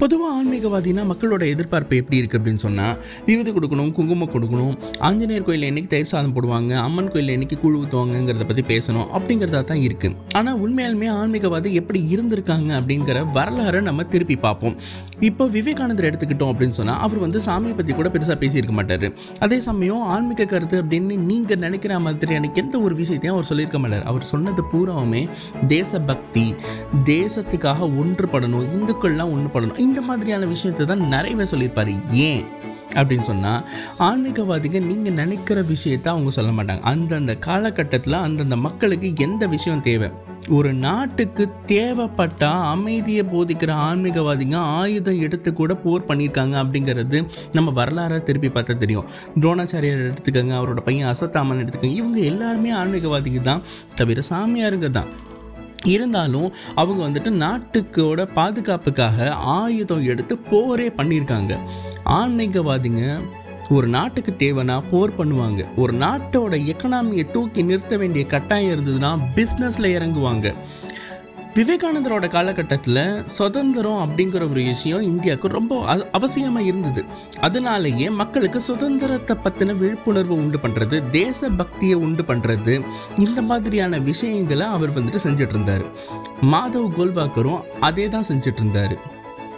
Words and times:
பொதுவாக 0.00 0.36
ஆன்மீகவாதினா 0.38 1.02
மக்களோட 1.10 1.42
எதிர்பார்ப்பு 1.54 1.94
எப்படி 1.96 2.18
இருக்குது 2.20 2.38
அப்படின்னு 2.40 2.62
சொன்னால் 2.64 2.94
விபத்து 3.26 3.52
கொடுக்கணும் 3.56 3.92
குங்குமம் 3.92 4.32
கொடுக்கணும் 4.32 4.74
ஆஞ்சநேயர் 5.00 5.46
கோயிலில் 5.48 5.68
என்னைக்கு 5.70 5.90
தயிர் 5.90 6.10
சாதம் 6.12 6.34
போடுவாங்க 6.36 6.72
அம்மன் 6.84 7.10
கோயிலில் 7.12 7.34
என்னைக்கு 7.36 7.58
கூழ் 7.58 7.78
ஊற்றுவாங்கங்கிறத 7.80 8.46
பற்றி 8.46 8.64
பேசணும் 8.72 9.08
அப்படிங்கிறதா 9.16 9.62
தான் 9.64 9.82
இருக்குது 9.88 10.16
ஆனால் 10.34 10.58
உண்மையாலுமே 10.64 11.10
ஆன்மீகவாதி 11.18 11.72
எப்படி 11.82 12.02
இருந்திருக்காங்க 12.14 12.70
அப்படிங்கிற 12.80 13.18
வரலாறை 13.38 13.80
நம்ம 13.80 14.04
திருப்பி 14.14 14.36
பார்ப்போம். 14.36 14.76
இப்போ 15.20 15.46
விவேகானந்தர் 15.46 16.06
எடுத்துக்கிட்டோம் 16.10 16.52
அப்படின்னு 16.52 16.68
சொன்னால் 16.68 16.98
அவர் 16.98 17.18
வந்து 17.18 17.38
சாமியை 17.38 17.76
பற்றி 17.76 17.94
கூட 17.94 18.08
பெருசாக 18.08 18.36
பேசியிருக்க 18.40 18.70
மாட்டார். 18.70 19.12
அதே 19.38 19.60
சமயம் 19.60 20.00
ஆன்மீக 20.00 20.44
கருத்து 20.44 20.82
அப்படின்னு 20.82 21.16
நீங்கள் 21.16 21.58
நினைக்கிற 21.58 21.98
மாதிரியான 21.98 22.50
எந்த 22.54 22.80
ஒரு 22.80 22.94
விஷயத்தையும் 22.94 23.36
அவர் 23.36 23.48
சொல்லியிருக்க 23.48 23.78
மாட்டார். 23.78 24.02
அவர் 24.02 24.22
சொன்னது 24.22 24.64
பூராவுமே 24.72 25.28
தேசபக்தி 25.66 26.54
தேசத்துக்காக 27.04 27.88
ஒன்றுபடணும் 28.02 28.68
இந்துக்கள்லாம் 28.78 29.34
ஒன்றுபடணும் 29.34 29.78
இந்த 29.78 30.00
மாதிரியான 30.00 30.46
விஷயத்தை 30.46 30.86
தான் 30.86 31.08
நிறையவே 31.08 31.44
சொல்லியிருப்பார். 31.44 32.12
ஏன்? 32.12 32.44
அப்படின்னு 32.94 33.20
சொன்னால் 33.20 33.68
ஆன்மீகவாதிங்க 33.98 34.80
நீங்கள் 34.80 35.12
நினைக்கிற 35.12 35.62
விஷயத்த 35.62 36.08
அவங்க 36.08 36.30
சொல்ல 36.30 36.62
மாட்டாங்க. 36.62 36.80
அந்தந்த 36.80 37.34
காலகட்டத்தில் 37.34 38.12
அந்தந்த 38.12 38.56
மக்களுக்கு 38.56 39.12
எந்த 39.16 39.46
விஷயம் 39.46 39.80
தேவை? 39.80 40.10
ஒரு 40.48 40.72
நாட்டுக்கு 40.72 41.48
தேவைப்பட்ட 41.66 42.48
அமைதியை 42.48 43.24
போதிக்கிற 43.24 43.72
ஆன்மீகவாதிங்க 43.72 44.54
ஆயுதம் 44.54 45.20
எடுத்து 45.20 45.52
கூட 45.52 45.74
போர் 45.74 46.06
பண்ணியிருக்காங்க 46.06 46.54
அப்படிங்கிறது 46.62 47.26
நம்ம 47.52 47.84
வரலாறை 47.84 48.22
திருப்பி 48.22 48.48
பார்த்தா 48.48 48.76
தெரியும். 48.76 49.04
துரோணாச்சாரியர் 49.40 50.12
எடுத்துக்கோங்க 50.12 50.54
அவரோட 50.54 50.80
பையன் 50.80 51.14
அசத்தாமன் 51.14 51.64
எடுத்துக்கோங்க 51.64 51.92
இவங்க 51.92 52.18
எல்லாருமே 52.18 52.70
ஆன்மீகவாதிங்க 52.70 53.40
தான் 53.40 53.62
தவிர 53.94 54.22
சாமியாருங்க 54.30 54.90
தான். 54.90 55.06
இருந்தாலும் 55.84 56.52
அவங்க 56.74 57.08
வந்துட்டு 57.08 57.30
நாட்டுக்கோட 57.30 58.28
பாதுகாப்புக்காக 58.34 59.30
ஆயுதம் 59.30 60.04
எடுத்து 60.04 60.38
போரே 60.38 60.88
பண்ணியிருக்காங்க. 60.88 61.58
ஆன்மீகவாதிங்க 62.04 63.20
ஒரு 63.74 63.86
நாட்டுக்கு 63.86 64.32
தேவைன்னா 64.38 64.82
போர் 64.90 65.16
பண்ணுவாங்க. 65.18 65.64
ஒரு 65.76 65.92
நாட்டோட 65.94 66.54
எக்கனாமியை 66.72 67.30
தூக்கி 67.30 67.62
நிறுத்த 67.62 67.96
வேண்டிய 67.96 68.26
கட்டாயம் 68.26 68.72
இருந்ததுன்னா 68.74 69.10
பிஸ்னஸில் 69.36 69.94
இறங்குவாங்க. 69.96 70.54
விவேகானந்தரோட 71.54 72.26
காலகட்டத்தில் 72.28 72.98
சுதந்திரம் 73.24 74.02
அப்படிங்கிற 74.04 74.42
ஒரு 74.50 74.62
விஷயம் 74.62 75.02
இந்தியாவுக்கு 75.02 75.48
ரொம்ப 75.48 75.78
அவசியமாக 76.12 76.64
இருந்தது. 76.64 77.04
அதனாலேயே 77.40 78.10
மக்களுக்கு 78.10 78.60
சுதந்திரத்தை 78.60 79.36
பற்றின 79.44 79.76
விழிப்புணர்வு 79.76 80.34
உண்டு 80.34 80.58
பண்ணுறது 80.62 81.02
தேசபக்தியை 81.12 81.94
உண்டு 81.94 82.22
பண்ணுறது 82.22 82.84
இந்த 83.18 83.42
மாதிரியான 83.42 83.98
விஷயங்களை 84.10 84.66
அவர் 84.66 84.96
வந்துட்டு 84.98 85.24
செஞ்சுட்டு 85.26 85.56
இருந்தார். 85.56 85.86
மாதவ் 86.52 86.94
கோல்வாக்கரும் 86.98 87.64
அதே 87.80 88.08
தான் 88.08 88.28
செஞ்சுட்டு 88.28 88.62
இருந்தார். 88.64 89.18